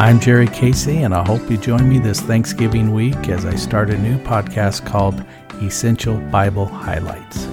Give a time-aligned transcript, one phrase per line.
[0.00, 3.90] I'm Jerry Casey, and I hope you join me this Thanksgiving week as I start
[3.90, 5.24] a new podcast called
[5.60, 7.47] Essential Bible Highlights.